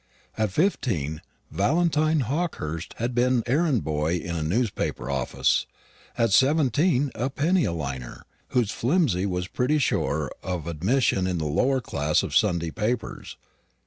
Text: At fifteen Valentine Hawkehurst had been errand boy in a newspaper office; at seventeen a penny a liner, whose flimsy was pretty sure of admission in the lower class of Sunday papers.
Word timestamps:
At 0.35 0.51
fifteen 0.51 1.21
Valentine 1.51 2.21
Hawkehurst 2.21 2.95
had 2.97 3.13
been 3.13 3.43
errand 3.45 3.83
boy 3.83 4.15
in 4.15 4.35
a 4.35 4.41
newspaper 4.41 5.11
office; 5.11 5.67
at 6.17 6.31
seventeen 6.31 7.11
a 7.13 7.29
penny 7.29 7.65
a 7.65 7.71
liner, 7.71 8.23
whose 8.47 8.71
flimsy 8.71 9.27
was 9.27 9.47
pretty 9.47 9.77
sure 9.77 10.31
of 10.41 10.65
admission 10.65 11.27
in 11.27 11.37
the 11.37 11.45
lower 11.45 11.81
class 11.81 12.23
of 12.23 12.35
Sunday 12.35 12.71
papers. 12.71 13.37